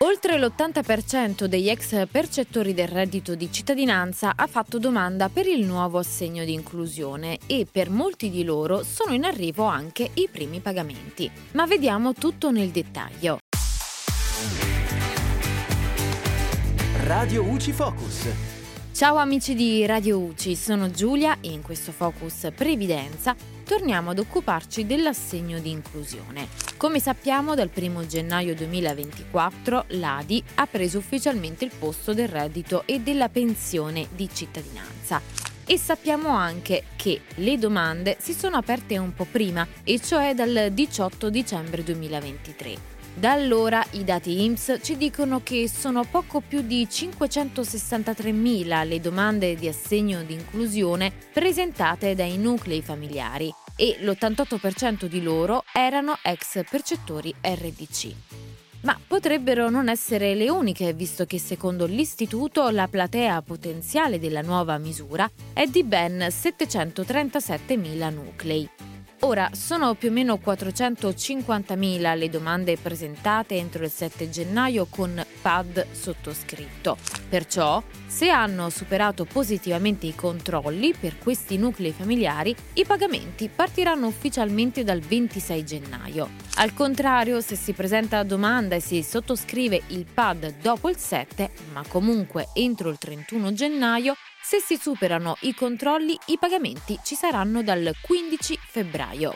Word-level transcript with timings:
Oltre 0.00 0.38
l'80% 0.38 1.46
degli 1.46 1.68
ex 1.68 2.06
percettori 2.08 2.72
del 2.72 2.86
reddito 2.86 3.34
di 3.34 3.50
cittadinanza 3.50 4.34
ha 4.36 4.46
fatto 4.46 4.78
domanda 4.78 5.28
per 5.28 5.46
il 5.46 5.64
nuovo 5.66 5.98
assegno 5.98 6.44
di 6.44 6.52
inclusione 6.52 7.38
e 7.48 7.66
per 7.68 7.90
molti 7.90 8.30
di 8.30 8.44
loro 8.44 8.84
sono 8.84 9.12
in 9.12 9.24
arrivo 9.24 9.64
anche 9.64 10.08
i 10.14 10.28
primi 10.30 10.60
pagamenti. 10.60 11.28
Ma 11.52 11.66
vediamo 11.66 12.12
tutto 12.12 12.52
nel 12.52 12.68
dettaglio. 12.68 13.38
Radio 17.02 17.42
UCI 17.42 17.72
Focus. 17.72 18.57
Ciao 18.98 19.18
amici 19.18 19.54
di 19.54 19.86
Radio 19.86 20.18
UCI, 20.18 20.56
sono 20.56 20.90
Giulia 20.90 21.38
e 21.40 21.52
in 21.52 21.62
questo 21.62 21.92
Focus 21.92 22.48
Previdenza 22.52 23.36
torniamo 23.64 24.10
ad 24.10 24.18
occuparci 24.18 24.86
dell'assegno 24.86 25.60
di 25.60 25.70
inclusione. 25.70 26.48
Come 26.76 26.98
sappiamo, 26.98 27.54
dal 27.54 27.70
1 27.72 28.06
gennaio 28.08 28.56
2024 28.56 29.84
l'ADI 29.90 30.42
ha 30.56 30.66
preso 30.66 30.98
ufficialmente 30.98 31.64
il 31.64 31.70
posto 31.78 32.12
del 32.12 32.26
reddito 32.26 32.82
e 32.86 32.98
della 32.98 33.28
pensione 33.28 34.08
di 34.16 34.28
cittadinanza. 34.32 35.47
E 35.70 35.76
sappiamo 35.76 36.30
anche 36.30 36.84
che 36.96 37.20
le 37.34 37.58
domande 37.58 38.16
si 38.18 38.32
sono 38.32 38.56
aperte 38.56 38.96
un 38.96 39.12
po' 39.12 39.26
prima, 39.30 39.68
e 39.84 40.00
cioè 40.00 40.32
dal 40.32 40.70
18 40.72 41.28
dicembre 41.28 41.82
2023. 41.82 42.96
Da 43.12 43.32
allora 43.32 43.84
i 43.90 44.02
dati 44.02 44.44
IMSS 44.44 44.78
ci 44.82 44.96
dicono 44.96 45.42
che 45.42 45.68
sono 45.68 46.04
poco 46.04 46.40
più 46.40 46.62
di 46.62 46.88
563.000 46.90 48.88
le 48.88 49.00
domande 49.00 49.56
di 49.56 49.68
assegno 49.68 50.22
di 50.22 50.32
inclusione 50.32 51.12
presentate 51.34 52.14
dai 52.14 52.38
nuclei 52.38 52.80
familiari 52.80 53.52
e 53.76 53.98
l'88% 54.00 55.04
di 55.04 55.22
loro 55.22 55.64
erano 55.74 56.16
ex 56.22 56.64
percettori 56.66 57.34
RDC. 57.42 58.47
Ma 58.80 58.98
potrebbero 59.06 59.70
non 59.70 59.88
essere 59.88 60.34
le 60.34 60.48
uniche, 60.48 60.92
visto 60.92 61.24
che 61.24 61.38
secondo 61.38 61.86
l'istituto 61.86 62.68
la 62.70 62.86
platea 62.86 63.42
potenziale 63.42 64.20
della 64.20 64.42
nuova 64.42 64.78
misura 64.78 65.28
è 65.52 65.66
di 65.66 65.82
ben 65.82 66.18
737.000 66.18 68.12
nuclei. 68.12 68.68
Ora, 69.22 69.50
sono 69.52 69.94
più 69.94 70.10
o 70.10 70.12
meno 70.12 70.40
450.000 70.42 72.16
le 72.16 72.30
domande 72.30 72.76
presentate 72.76 73.56
entro 73.56 73.82
il 73.82 73.90
7 73.90 74.30
gennaio 74.30 74.86
con 74.88 75.24
PAD 75.42 75.86
sottoscritto. 75.90 76.96
Perciò, 77.28 77.82
se 78.06 78.30
hanno 78.30 78.70
superato 78.70 79.24
positivamente 79.24 80.06
i 80.06 80.14
controlli 80.14 80.94
per 80.94 81.18
questi 81.18 81.58
nuclei 81.58 81.90
familiari, 81.90 82.54
i 82.74 82.84
pagamenti 82.84 83.50
partiranno 83.52 84.06
ufficialmente 84.06 84.84
dal 84.84 85.00
26 85.00 85.64
gennaio. 85.64 86.28
Al 86.54 86.72
contrario, 86.72 87.40
se 87.40 87.56
si 87.56 87.72
presenta 87.72 88.22
domanda 88.22 88.76
e 88.76 88.80
si 88.80 89.02
sottoscrive 89.02 89.82
il 89.88 90.06
PAD 90.12 90.54
dopo 90.62 90.88
il 90.88 90.96
7, 90.96 91.50
ma 91.72 91.82
comunque 91.88 92.50
entro 92.54 92.88
il 92.88 92.98
31 92.98 93.52
gennaio, 93.52 94.14
se 94.48 94.60
si 94.60 94.78
superano 94.80 95.36
i 95.40 95.54
controlli, 95.54 96.18
i 96.28 96.38
pagamenti 96.38 96.98
ci 97.04 97.14
saranno 97.14 97.62
dal 97.62 97.92
15 98.00 98.58
febbraio. 98.58 99.34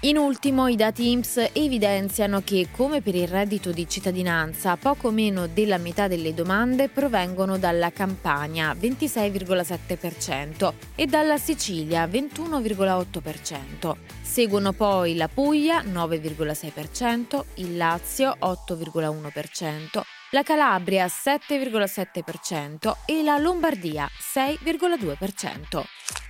In 0.00 0.18
ultimo, 0.18 0.68
i 0.68 0.76
dati 0.76 1.10
IMSS 1.10 1.52
evidenziano 1.54 2.42
che, 2.44 2.68
come 2.70 3.00
per 3.00 3.14
il 3.14 3.28
reddito 3.28 3.72
di 3.72 3.88
cittadinanza, 3.88 4.76
poco 4.76 5.10
meno 5.10 5.46
della 5.46 5.78
metà 5.78 6.06
delle 6.06 6.34
domande 6.34 6.90
provengono 6.90 7.56
dalla 7.56 7.90
Campania, 7.90 8.74
26,7%, 8.74 10.72
e 10.94 11.06
dalla 11.06 11.38
Sicilia, 11.38 12.04
21,8%. 12.04 13.96
Seguono 14.20 14.74
poi 14.74 15.16
la 15.16 15.28
Puglia, 15.28 15.80
9,6%, 15.80 17.42
il 17.54 17.78
Lazio, 17.78 18.36
8,1%, 18.38 20.02
la 20.30 20.42
Calabria 20.42 21.06
7,7% 21.06 22.96
e 23.04 23.22
la 23.22 23.38
Lombardia 23.38 24.08
6,2%. 24.34 25.82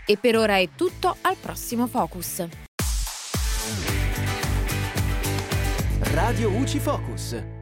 E 0.05 0.16
per 0.19 0.36
ora 0.36 0.58
è 0.58 0.69
tutto, 0.77 1.16
al 1.22 1.36
prossimo 1.36 1.86
Focus. 1.86 2.46
Radio 6.12 6.51
UCI 6.51 6.79
Focus. 6.79 7.55